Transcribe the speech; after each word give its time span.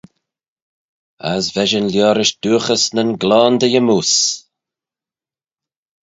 As 1.33 1.45
va 1.55 1.63
shin 1.69 1.87
liorish 1.93 2.33
dooghys 2.43 2.83
nyn 2.95 3.11
gloan 3.21 3.53
dy 3.59 3.67
yymmoose. 3.73 4.21